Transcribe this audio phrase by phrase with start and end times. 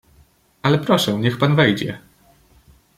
[0.61, 1.99] "Ale proszę, niech pan wejdzie."